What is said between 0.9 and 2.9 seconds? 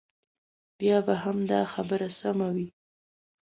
به هم دا خبره سمه وي.